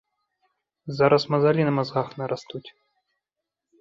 Зараз 1.01 1.27
мазалі 1.33 1.61
на 1.69 1.75
мазгах 1.77 2.07
нарастуць. 2.23 2.67